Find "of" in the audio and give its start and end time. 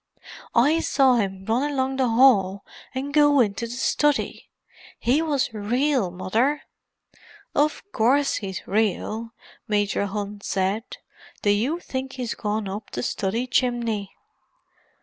7.53-7.83